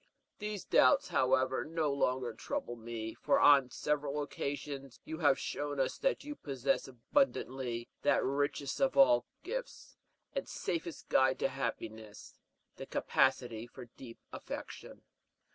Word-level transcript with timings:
These 0.39 0.65
doubts, 0.65 1.09
however, 1.09 1.63
no 1.63 1.93
longer 1.93 2.33
trouble 2.33 2.75
me; 2.75 3.13
for 3.13 3.39
on 3.39 3.69
several 3.69 4.19
occasions 4.23 4.99
you 5.05 5.19
have 5.19 5.37
shown 5.37 5.79
us 5.79 5.99
that 5.99 6.23
you 6.23 6.33
possess 6.35 6.87
abundantly 6.87 7.87
that 8.01 8.23
richest 8.23 8.81
of 8.81 8.97
all 8.97 9.27
gifts 9.43 9.97
and 10.33 10.49
safest 10.49 11.07
guide 11.09 11.37
to 11.37 11.49
happiness 11.49 12.33
the 12.77 12.87
capacity 12.87 13.67
for 13.67 13.89
deep 13.95 14.17
affection. 14.33 15.03